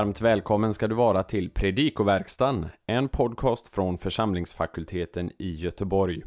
[0.00, 6.22] Varmt välkommen ska du vara till Predikoverkstan, en podcast från församlingsfakulteten i Göteborg.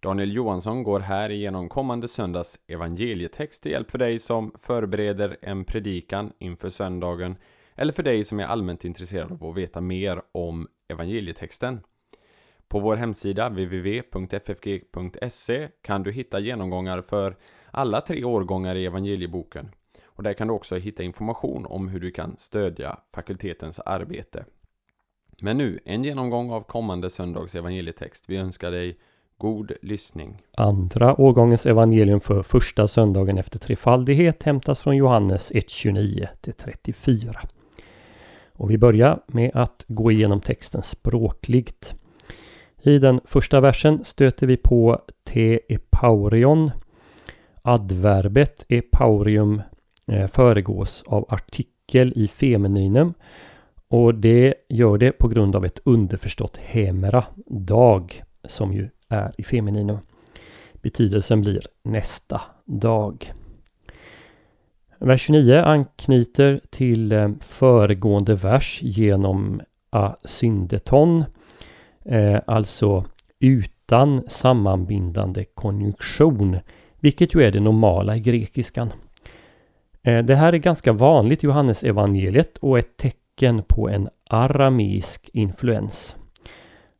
[0.00, 5.64] Daniel Johansson går här igenom kommande söndags evangelietext till hjälp för dig som förbereder en
[5.64, 7.36] predikan inför söndagen
[7.74, 11.80] eller för dig som är allmänt intresserad av att veta mer om evangelietexten.
[12.68, 14.88] På vår hemsida www.ffg.se
[15.82, 17.36] kan du hitta genomgångar för
[17.70, 19.70] alla tre årgångar i evangelieboken.
[20.16, 24.44] Och där kan du också hitta information om hur du kan stödja fakultetens arbete.
[25.40, 28.24] Men nu, en genomgång av kommande söndags evangelietext.
[28.28, 28.98] Vi önskar dig
[29.38, 30.42] god lyssning.
[30.56, 37.40] Andra årgångens evangelium för första söndagen efter trefaldighet hämtas från Johannes 1.29 34.
[38.52, 41.94] Och vi börjar med att gå igenom texten språkligt.
[42.82, 46.70] I den första versen stöter vi på te epaurion.
[47.62, 49.62] Adverbet epaurium
[50.06, 53.14] Eh, föregås av artikel i femininem
[53.88, 59.42] och det gör det på grund av ett underförstått hemera, dag, som ju är i
[59.42, 59.98] femininum.
[60.72, 63.32] Betydelsen blir nästa dag.
[64.98, 69.60] Vers 29 anknyter till eh, föregående vers genom
[69.90, 71.24] asyndeton,
[72.04, 73.04] eh, alltså
[73.40, 76.58] utan sammanbindande konjunktion,
[77.00, 78.92] vilket ju är det normala i grekiskan.
[80.04, 86.16] Eh, det här är ganska vanligt i Johannesevangeliet och ett tecken på en arameisk influens.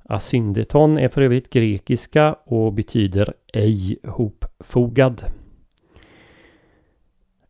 [0.05, 5.25] Asyndeton är för övrigt grekiska och betyder ej hopfogad.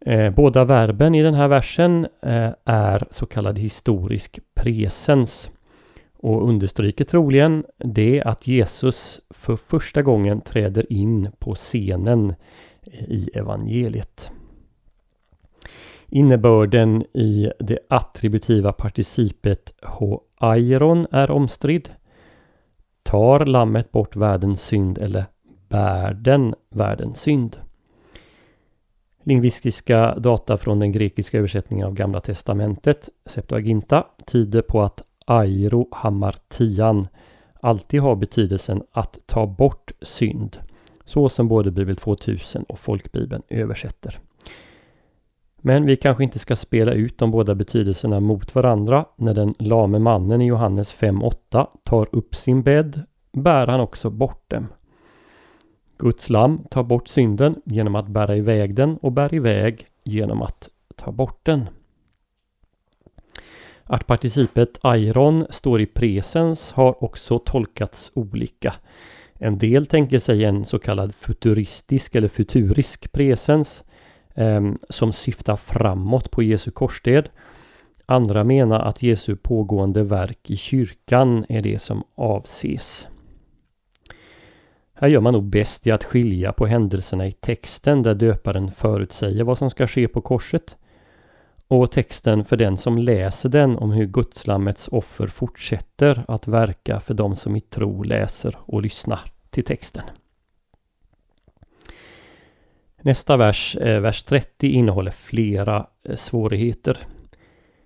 [0.01, 5.51] Eh, båda verben i den här versen eh, är så kallad historisk presens
[6.17, 12.35] och understryker troligen det att Jesus för första gången träder in på scenen
[13.09, 14.31] i evangeliet.
[16.15, 21.91] Innebörden i det attributiva participet H-airon är omstridd.
[23.03, 25.25] Tar lammet bort världens synd eller
[25.69, 27.57] bär den världens synd?
[29.23, 37.09] Lingvistiska data från den grekiska översättningen av Gamla Testamentet, Septuaginta, tyder på att airo hamartian
[37.61, 40.59] alltid har betydelsen att ta bort synd.
[41.05, 44.21] Så som både Bibel 2000 och Folkbibeln översätter.
[45.67, 49.05] Men vi kanske inte ska spela ut de båda betydelserna mot varandra.
[49.17, 53.03] När den lame mannen i Johannes 5.8 tar upp sin bädd
[53.33, 54.67] bär han också bort dem.
[55.99, 60.69] Guds lam tar bort synden genom att bära iväg den och bär iväg genom att
[60.97, 61.69] ta bort den.
[63.85, 68.75] Att participet airon står i presens har också tolkats olika.
[69.35, 73.85] En del tänker sig en så kallad futuristisk eller futurisk presens
[74.35, 77.31] Ehm, som syftar framåt på Jesu korsdöd.
[78.07, 83.09] Andra menar att Jesu pågående verk i kyrkan är det som avses.
[84.95, 89.45] Här gör man nog bäst i att skilja på händelserna i texten där döparen förutsäger
[89.45, 90.77] vad som ska ske på korset
[91.69, 97.15] och texten för den som läser den om hur Gudslammets offer fortsätter att verka för
[97.15, 99.21] de som i tro läser och lyssnar
[99.51, 100.05] till texten.
[103.07, 106.99] Nästa vers, eh, vers 30, innehåller flera eh, svårigheter.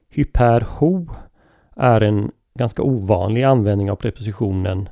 [0.08, 1.06] Hyperho
[1.76, 4.88] är en ganska ovanlig användning av prepositionen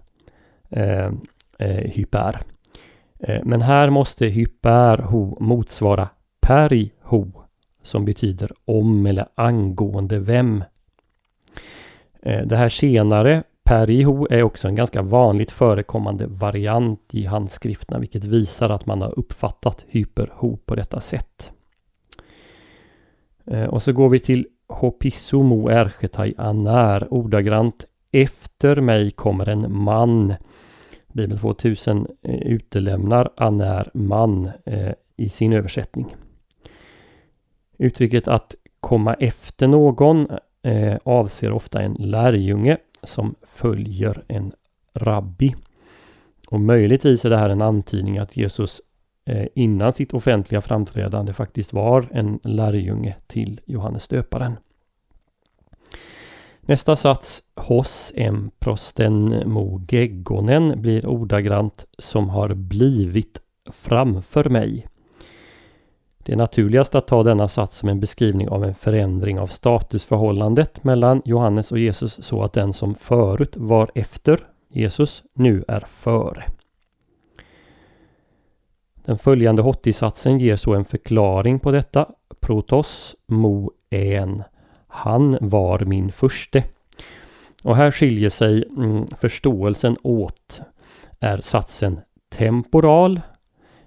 [0.70, 1.10] eh,
[1.58, 2.40] eh hyper.
[3.44, 6.08] Men här måste hyperho motsvara
[6.40, 7.32] periho
[7.82, 10.64] som betyder om eller angående vem.
[12.22, 18.70] Det här senare Periho är också en ganska vanligt förekommande variant i handskrifterna vilket visar
[18.70, 21.52] att man har uppfattat hyperho på detta sätt.
[23.46, 30.34] Eh, och så går vi till Hopissumo erchetai anär ordagrant Efter mig kommer en man.
[31.12, 36.16] Bibel 2000 eh, utelämnar anär man eh, i sin översättning.
[37.78, 40.28] Uttrycket att komma efter någon
[41.04, 44.52] avser ofta en lärjunge som följer en
[44.94, 45.54] rabbi.
[46.48, 48.80] Och möjligtvis är det här en antydning att Jesus
[49.24, 54.56] eh, innan sitt offentliga framträdande faktiskt var en lärjunge till Johannes döparen.
[56.60, 63.40] Nästa sats, hos en prosten mogeggonen, blir ordagrant som har blivit
[63.72, 64.86] framför mig.
[66.26, 70.84] Det är naturligast att ta denna sats som en beskrivning av en förändring av statusförhållandet
[70.84, 76.44] mellan Johannes och Jesus så att den som förut var efter Jesus nu är före.
[79.04, 82.08] Den följande hottisatsen ger så en förklaring på detta.
[82.40, 84.42] Protos mo en
[84.88, 86.64] Han var min förste.
[87.64, 90.60] Och här skiljer sig mm, förståelsen åt.
[91.20, 92.00] Är satsen
[92.32, 93.20] temporal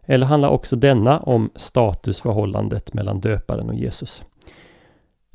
[0.10, 4.24] eller handlar också denna om statusförhållandet mellan döparen och Jesus?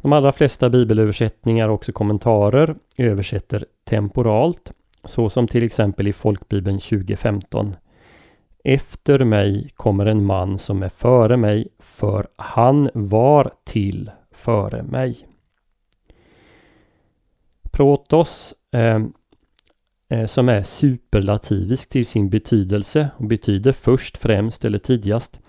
[0.02, 4.72] De allra flesta bibelöversättningar och också kommentarer översätter temporalt,
[5.04, 7.76] så som till exempel i Folkbibeln 2015.
[8.64, 15.26] Efter mig kommer en man som är före mig, för han var till före mig.
[17.70, 19.00] Protos eh,
[20.08, 25.40] Eh, som är superlativisk till sin betydelse och betyder först, främst eller tidigast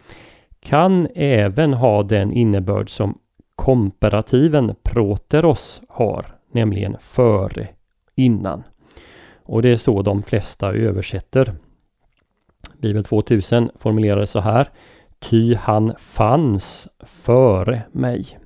[0.60, 3.18] kan även ha den innebörd som
[3.56, 7.68] komparativen proteros har, nämligen före,
[8.16, 8.64] innan.
[9.44, 11.56] Och det är så de flesta översätter.
[12.78, 14.70] Bibel 2000 formulerar det så här.
[15.20, 18.40] Ty han fanns före mig.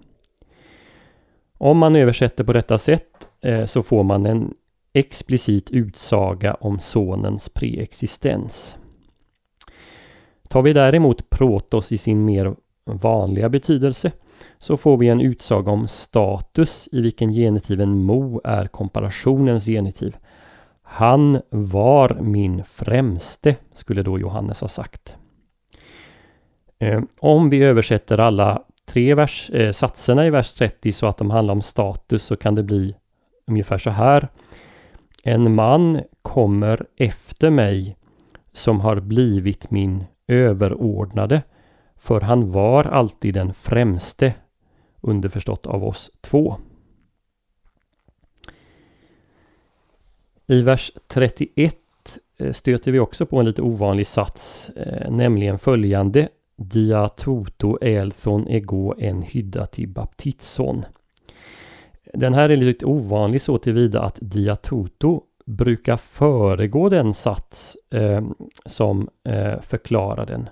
[1.58, 4.54] Om man översätter på detta sätt eh, så får man en
[4.94, 8.78] explicit utsaga om sonens preexistens.
[10.48, 12.56] Tar vi däremot protos i sin mer
[12.86, 14.12] vanliga betydelse
[14.60, 20.18] så får vi en utsaga om status i vilken genitiven mo är komparationens genitiv.
[20.84, 25.16] Han var min främste, skulle då Johannes ha sagt.
[26.80, 31.32] Eh, om vi översätter alla tre vers, eh, satserna i vers 30 så att de
[31.32, 32.96] handlar om status så kan det bli
[33.48, 34.28] ungefär så här.
[35.24, 37.98] En man kommer efter mig
[38.54, 41.42] som har blivit min överordnade,
[41.98, 44.34] för han var alltid den främste,
[45.02, 46.56] underförstått av oss två.
[50.48, 51.76] I vers 31
[52.38, 58.48] eh, stöter vi också på en lite ovanlig sats, eh, nämligen följande Dia toto elthon
[58.48, 60.86] ego en hydda till baptitson.
[62.14, 68.22] Den här är lite ovanlig så tillvida att Diatoto brukar föregå den sats eh,
[68.66, 70.50] som eh, förklarar den.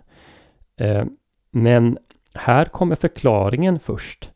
[0.77, 1.05] Eh,
[1.51, 1.97] men
[2.33, 4.29] här kommer förklaringen först.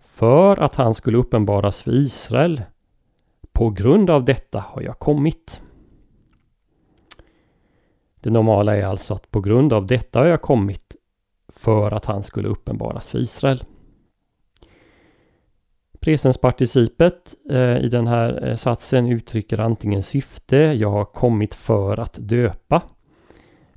[0.00, 2.62] För att han skulle uppenbaras för Israel.
[3.52, 5.60] På grund av detta har jag kommit.
[8.20, 10.96] Det normala är alltså att på grund av detta har jag kommit
[11.48, 13.64] för att han skulle uppenbaras för Israel.
[16.00, 22.18] Presensparticipet eh, i den här eh, satsen uttrycker antingen syfte, jag har kommit för att
[22.20, 22.82] döpa,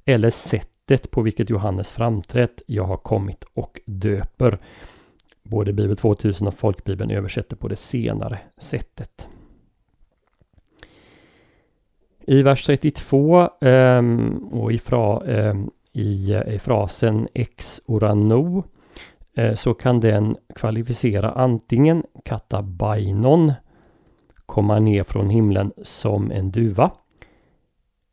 [0.05, 4.59] eller sättet på vilket Johannes framträtt, jag har kommit och döper.
[5.43, 9.27] Både Bibel 2000 och Folkbibeln översätter på det senare sättet.
[12.27, 14.03] I vers 32 eh,
[14.51, 18.63] och i, fra, ehm, eh, i, i, frasen ex orano
[19.33, 23.53] Eh, så kan den kvalificera antingen katabainon,
[24.45, 26.91] komma ner från himlen som en duva.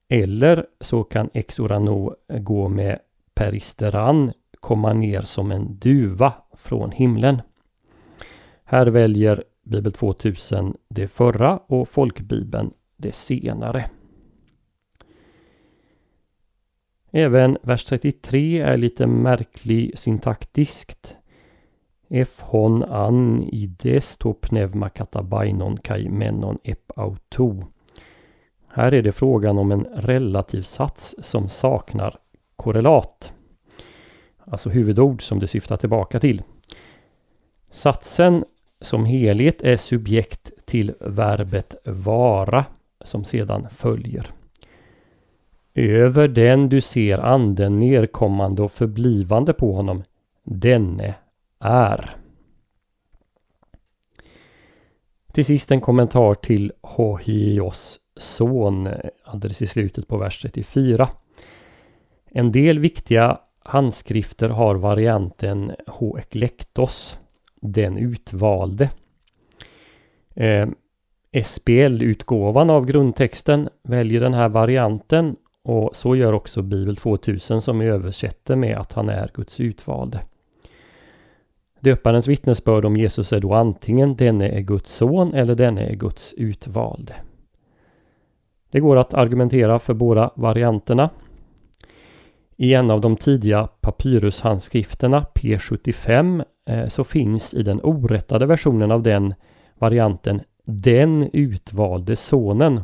[0.09, 2.99] Eller så kan Exorano gå med
[3.35, 7.43] peristeran, komma ner som en duva från himlen.
[8.65, 13.91] Här väljer Bibel 2000 det förra och Folkbibeln det senare.
[17.11, 21.17] Även vers 33 är lite märklig syntaktiskt.
[22.09, 24.35] Efhon an ides to
[24.95, 27.65] katabainon kai menon ep auto.
[28.69, 32.19] Här är det frågan om en relativ sats som saknar
[32.57, 33.33] korrelat.
[34.39, 36.43] Alltså huvudord som det syftar tillbaka till.
[37.71, 38.45] Satsen
[38.81, 42.65] som helhet är subjekt till verbet vara
[43.01, 44.38] som sedan följer.
[45.79, 50.03] Över den du ser anden nerkommande och förblivande på honom,
[50.45, 51.15] denne
[51.61, 52.17] är.
[55.33, 58.89] Till sist en kommentar till Hohios son
[59.25, 61.09] alldeles i slutet på vers 34.
[62.31, 67.19] En del viktiga handskrifter har varianten Hoeklektos,
[67.61, 68.91] den utvalde.
[70.35, 70.69] Eh,
[71.43, 75.37] SBL-utgåvan av grundtexten väljer den här varianten
[75.69, 80.21] och så gör också Bibel 2000 som översätter med att han är Guds utvalde.
[81.81, 86.35] Döparens vittnesbörd om Jesus är då antingen denne är Guds son eller denne är Guds
[86.37, 87.15] utvalde.
[88.71, 91.11] Det går att argumentera för båda varianterna.
[92.57, 99.03] I en av de tidiga papyrushandskrifterna P75 eh, så finns i den orättade versionen av
[99.03, 99.35] den
[99.79, 102.81] varianten den utvalde sonen.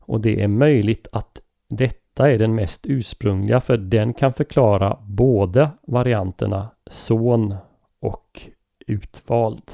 [0.00, 1.41] Och det är möjligt att
[1.76, 7.54] detta är den mest ursprungliga för den kan förklara både varianterna son
[8.00, 8.42] och
[8.86, 9.72] utvald.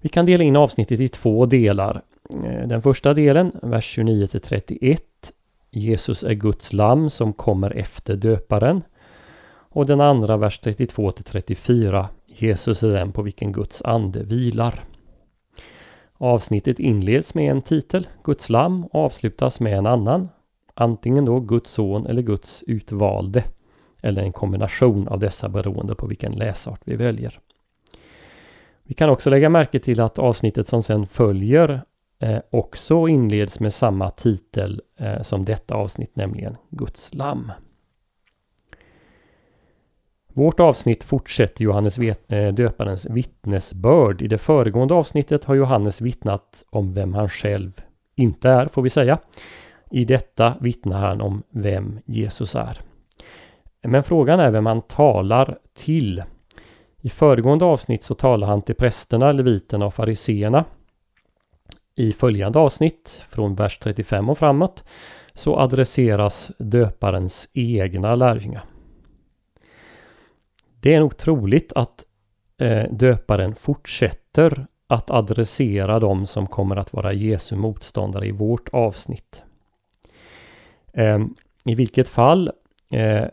[0.00, 2.02] Vi kan dela in avsnittet i två delar.
[2.44, 5.02] Eh, den första delen, vers 29 till 31.
[5.70, 8.82] Jesus är Guds lamm som kommer efter döparen.
[9.46, 12.08] Och den andra, vers 32 till 34.
[12.26, 14.84] Jesus är den på vilken Guds ande vilar.
[16.18, 20.28] Avsnittet inleds med en titel, Guds lamm, och avslutas med en annan.
[20.74, 23.44] Antingen då Guds son eller Guds utvalde.
[24.02, 27.38] Eller en kombination av dessa beroende på vilken läsart vi väljer.
[28.82, 31.82] Vi kan också lägga märke till att avsnittet som sen följer
[32.18, 37.52] eh, också inleds med samma titel eh, som detta avsnitt, nämligen Guds lamm.
[40.36, 44.22] Vårt avsnitt fortsätter Johannes eh, döparens vittnesbörd.
[44.22, 47.80] I det föregående avsnittet har Johannes vittnat om vem han själv
[48.16, 49.18] inte är, får vi säga.
[49.90, 52.80] I detta vittnar han om vem Jesus är.
[53.82, 56.22] Men frågan är vem han talar till.
[57.00, 60.64] I föregående avsnitt så talar han till prästerna, leviterna och fariseerna.
[61.96, 64.84] I följande avsnitt, från vers 35 och framåt,
[65.34, 68.64] så adresseras döparens egna lärjungar.
[70.84, 72.04] Det är nog troligt att
[72.58, 79.42] eh, döparen fortsätter att adressera de som kommer att vara Jesu motståndare i vårt avsnitt.
[80.92, 81.18] Eh,
[81.64, 82.50] I vilket fall
[82.90, 83.24] eh,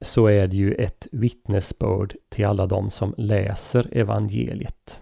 [0.00, 5.00] så är det ju ett vittnesbörd till alla de som läser evangeliet.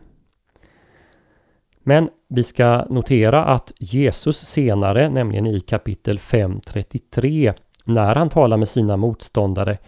[1.78, 8.68] Men vi ska notera att Jesus senare, nämligen i kapitel 5.33, när han talar med
[8.68, 9.78] sina motståndare,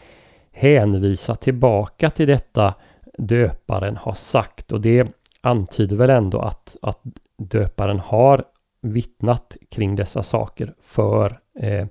[0.56, 2.74] hänvisa tillbaka till detta
[3.18, 4.72] döparen har sagt.
[4.72, 5.08] Och det
[5.40, 7.00] antyder väl ändå att, att
[7.36, 8.44] döparen har
[8.80, 11.86] vittnat kring dessa saker för eh,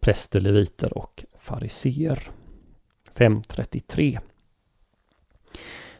[0.00, 2.30] präster, leviter och fariseer.
[3.16, 4.18] 5.33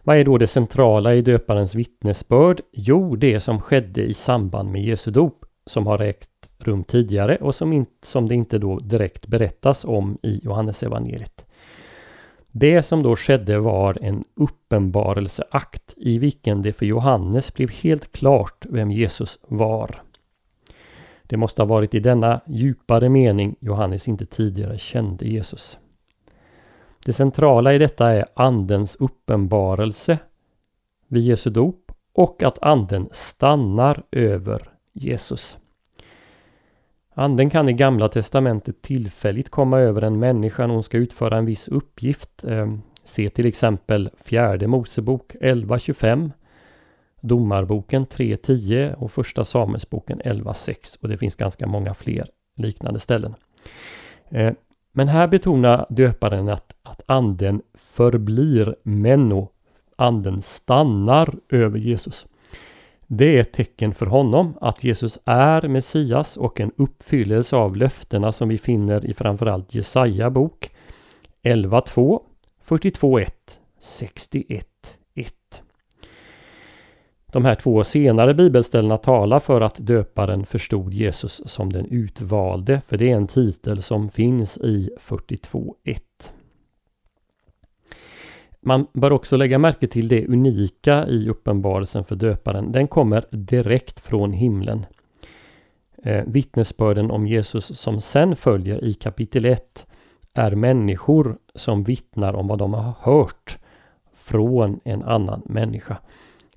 [0.02, 2.60] Vad är då det centrala i döparens vittnesbörd?
[2.72, 7.54] Jo, det som skedde i samband med Jesu dop som har ägt rum tidigare och
[7.54, 11.47] som, inte, som det inte då direkt berättas om i Johannesevangeliet.
[12.60, 18.66] Det som då skedde var en uppenbarelseakt i vilken det för Johannes blev helt klart
[18.68, 20.02] vem Jesus var.
[21.22, 25.78] Det måste ha varit i denna djupare mening Johannes inte tidigare kände Jesus.
[27.04, 30.18] Det centrala i detta är Andens uppenbarelse
[31.08, 35.58] vid Jesu dop och att Anden stannar över Jesus.
[37.18, 41.46] Anden kan i Gamla Testamentet tillfälligt komma över en människa när hon ska utföra en
[41.46, 42.44] viss uppgift.
[42.44, 46.30] Ehm, se till exempel fjärde Mosebok 11.25
[47.20, 53.34] Domarboken 3.10 och Första Samuelsboken 11.6 och det finns ganska många fler liknande ställen.
[54.30, 54.54] Ehm,
[54.92, 59.48] men här betonar döparen att, att anden förblir menno.
[59.96, 62.26] Anden stannar över Jesus.
[63.10, 68.32] Det är ett tecken för honom att Jesus är Messias och en uppfyllelse av löftena
[68.32, 70.70] som vi finner i framförallt Jesaja bok
[71.42, 72.20] 11.2,
[72.68, 73.28] 42.1,
[73.80, 75.32] 61.1.
[77.32, 82.96] De här två senare bibelställena talar för att döparen förstod Jesus som den utvalde, för
[82.96, 85.98] det är en titel som finns i 42.1.
[88.68, 92.72] Man bör också lägga märke till det unika i uppenbarelsen för döparen.
[92.72, 94.87] Den kommer direkt från himlen.
[96.02, 99.87] Eh, vittnesbörden om Jesus som sen följer i kapitel 1
[100.34, 103.58] är människor som vittnar om vad de har hört
[104.14, 105.96] från en annan människa.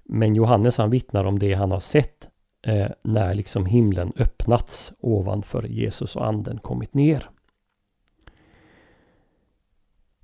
[0.04, 2.30] Men Johannes han vittnar om det han har sett
[2.68, 7.30] eh, när liksom himlen öppnats ovanför Jesus och anden kommit ner.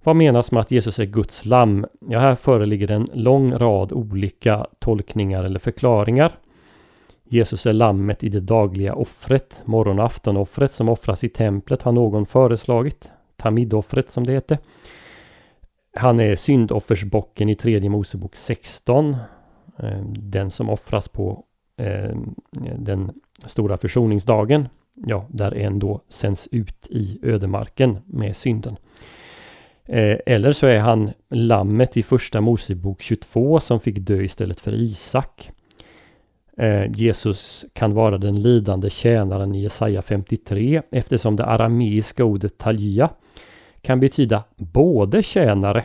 [0.07, 1.85] Vad menas med att Jesus är Guds lamm?
[1.99, 6.31] Ja, här föreligger en lång rad olika tolkningar eller förklaringar.
[7.23, 11.91] Jesus är lammet i det dagliga offret, morgon och aftonoffret som offras i templet har
[11.91, 13.11] någon föreslagit.
[13.35, 14.57] Tamidoffret som det heter.
[15.95, 19.15] Han är syndoffersbocken i tredje Mosebok 16.
[19.79, 21.43] Eh, den som offras på
[21.77, 22.17] eh,
[22.77, 23.11] den
[23.45, 24.67] stora försoningsdagen.
[24.95, 28.77] Ja, där en då sänds ut i ödemarken med synden.
[29.87, 34.73] Eh, eller så är han lammet i första Mosebok 22 som fick dö istället för
[34.73, 35.51] Isak.
[36.57, 43.09] Eh, Jesus kan vara den lidande tjänaren i Jesaja 53 eftersom det arameiska ordet talja
[43.81, 45.83] kan betyda både tjänare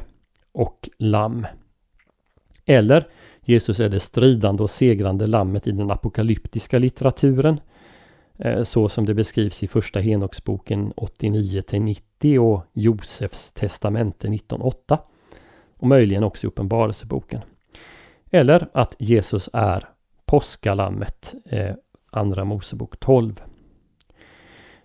[0.53, 1.47] och lamm.
[2.67, 3.07] Eller
[3.45, 7.61] Jesus är det stridande och segrande lammet i den apokalyptiska litteraturen.
[8.45, 14.99] Eh, så som det beskrivs i första Henoksboken 89-90 och Josefs testamente 19.8.
[15.79, 17.41] Och möjligen också i Uppenbarelseboken.
[18.31, 19.85] Eller att Jesus är
[20.25, 21.75] påskalammet, eh,
[22.11, 23.43] Andra Mosebok 12.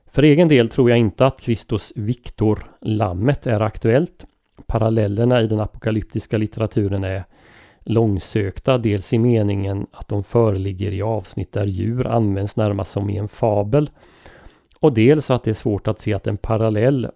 [0.06, 4.26] För egen del tror jag inte att Kristus Viktor, lammet, är aktuellt.
[4.66, 7.24] Parallellerna i den apokalyptiska litteraturen är
[7.88, 13.18] långsökta, dels i meningen att de föreligger i avsnitt där djur används närmast som i
[13.18, 13.90] en fabel.
[14.80, 17.08] Och dels att det är svårt att se att en parallell,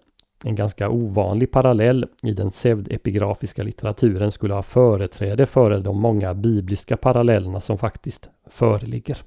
[0.44, 6.98] en ganska ovanlig parallell i den pseudepigrafiska litteraturen skulle ha företräde före de många bibliska
[6.98, 9.18] parallellerna som faktiskt föreligger.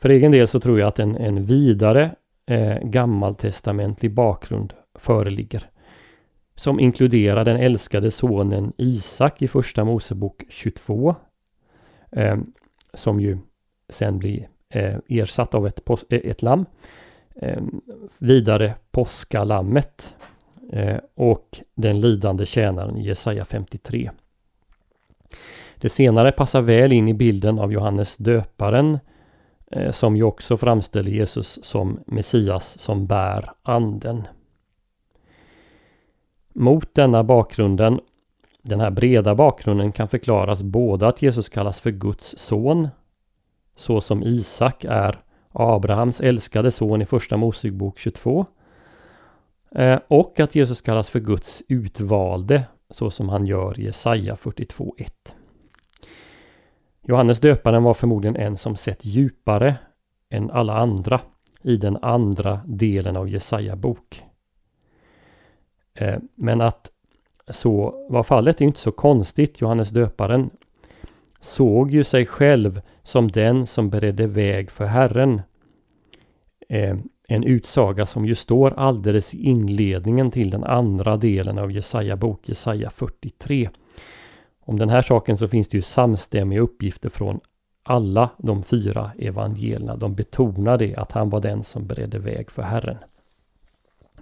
[0.00, 2.10] För egen del så tror jag att en, en vidare
[2.46, 5.70] eh, gammaltestamentlig bakgrund föreligger.
[6.58, 11.14] Som inkluderar den älskade sonen Isak i första Mosebok 22.
[12.12, 12.36] Eh,
[12.94, 13.38] som ju
[13.88, 16.66] sen blir eh, ersatt av ett, eh, ett lamm.
[17.36, 17.62] Eh,
[18.18, 20.14] vidare påskalammet
[20.72, 24.10] eh, och den lidande tjänaren Jesaja 53.
[25.76, 28.98] Det senare passar väl in i bilden av Johannes döparen
[29.70, 34.28] Eh, som ju också framställer Jesus som Messias som bär anden.
[36.60, 38.00] Mot denna bakgrunden,
[38.62, 42.88] den här breda bakgrunden kan förklaras både att Jesus kallas för Guds son,
[43.76, 45.18] så som Isak är
[45.52, 48.46] Abrahams älskade son i första Mosebok 22,
[49.70, 55.34] eh, och att Jesus kallas för Guds utvalde, så som han gör i Jesaja 42.1.
[57.02, 59.76] Johannes döparen var förmodligen en som sett djupare
[60.30, 61.20] än alla andra
[61.62, 64.24] i den andra delen av Jesaja bok.
[65.98, 66.90] Eh, men att
[67.48, 69.60] så var fallet är inte så konstigt.
[69.60, 70.50] Johannes döparen
[71.40, 75.42] såg ju sig själv som den som beredde väg för Herren.
[76.68, 76.96] Eh,
[77.28, 82.48] en utsaga som ju står alldeles i inledningen till den andra delen av Jesaja bok,
[82.48, 83.70] Jesaja 43.
[84.60, 87.40] Om den här saken så finns det ju samstämmiga uppgifter från
[87.82, 89.96] alla de fyra evangelierna.
[89.96, 92.96] De betonar det att han var den som beredde väg för Herren.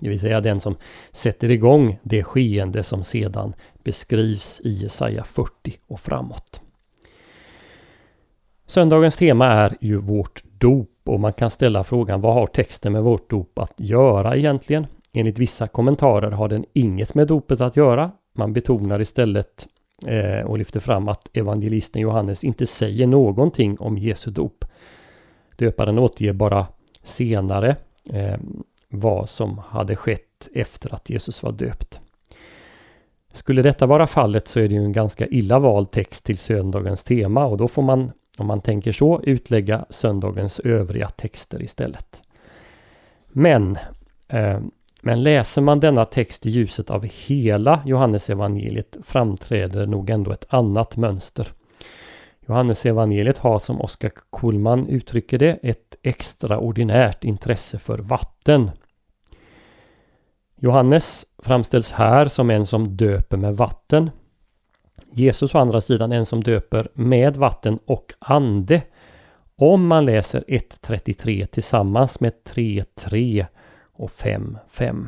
[0.00, 0.76] Det vill säga den som
[1.12, 3.54] sätter igång det skeende som sedan
[3.84, 6.60] beskrivs i Jesaja 40 och framåt.
[8.66, 13.02] Söndagens tema är ju vårt dop och man kan ställa frågan vad har texten med
[13.02, 14.86] vårt dop att göra egentligen?
[15.12, 18.10] Enligt vissa kommentarer har den inget med dopet att göra.
[18.34, 19.66] Man betonar istället
[20.06, 24.64] eh, och lyfter fram att evangelisten Johannes inte säger någonting om Jesu dop.
[25.56, 26.66] Döparen återger bara
[27.02, 27.76] senare
[28.12, 28.36] eh,
[28.88, 32.00] vad som hade skett efter att Jesus var döpt.
[33.32, 37.04] Skulle detta vara fallet så är det ju en ganska illa vald text till söndagens
[37.04, 42.22] tema och då får man, om man tänker så, utlägga söndagens övriga texter istället.
[43.28, 43.78] Men
[44.28, 44.60] eh,
[45.06, 50.96] men läser man denna text i ljuset av hela Johannesevangeliet framträder nog ändå ett annat
[50.96, 51.48] mönster.
[52.48, 58.70] Johannesevangeliet har som Oskar Kullman uttrycker det ett extraordinärt intresse för vatten.
[60.56, 64.10] Johannes framställs här som en som döper med vatten.
[65.10, 68.82] Jesus å andra sidan en som döper med vatten och ande.
[69.56, 73.46] Om man läser 1.33 tillsammans med 3.3
[73.92, 75.06] och 5.5.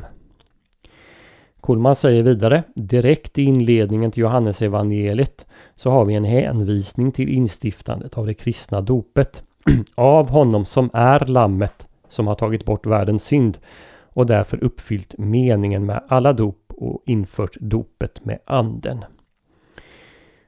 [1.61, 5.45] Kullman säger vidare, direkt i inledningen till Johannesevangeliet
[5.79, 9.43] så har vi en hänvisning till instiftandet av det kristna dopet
[9.95, 13.57] av honom som är lammet som har tagit bort världens synd
[14.03, 19.05] och därför uppfyllt meningen med alla dop och infört dopet med anden.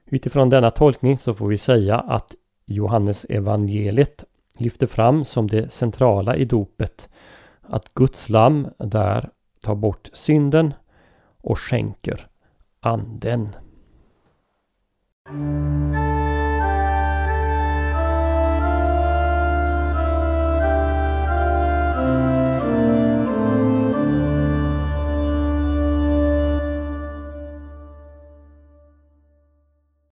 [0.04, 2.34] Utifrån denna tolkning så får vi säga att
[2.66, 4.24] Johannes evangeliet
[4.58, 7.08] lyfter fram som det centrala i dopet
[7.60, 10.74] att Guds lamm där tar bort synden
[11.42, 12.26] och skänker
[12.80, 13.48] anden.
[15.24, 16.11] Thank you.